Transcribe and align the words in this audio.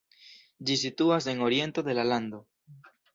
Ĝi 0.69 0.77
situas 0.83 1.27
en 1.33 1.43
oriento 1.47 1.83
de 1.89 1.95
la 1.99 2.07
lando. 2.13 2.41